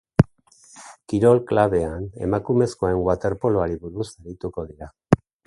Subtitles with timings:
[1.11, 4.91] Kirol klabean emakumezkoen waterpoloari buruz arituko dira.